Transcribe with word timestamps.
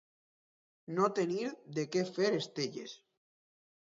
No 0.95 1.09
tenir 1.19 1.45
de 1.79 1.85
què 1.97 2.03
fer 2.17 2.33
estelles. 2.39 2.97